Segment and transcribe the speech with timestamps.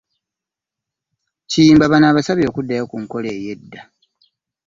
[1.49, 3.81] Kiyimba bano abasabye okuddayo ku nkola ey’edda